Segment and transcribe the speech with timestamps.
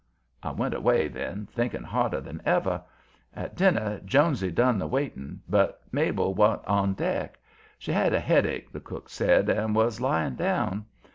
[0.41, 2.81] I went away then, thinking harder than ever.
[3.35, 7.37] At dinner Jonesy done the waiting, but Mabel wa'n't on deck.
[7.77, 10.85] She had a headache, the cook said, and was lying down.